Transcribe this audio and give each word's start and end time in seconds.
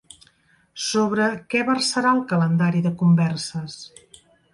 Sobre 0.85 1.27
què 1.53 1.61
versarà 1.67 2.13
el 2.17 2.21
calendari 2.31 2.81
de 2.87 2.93
converses? 3.03 3.77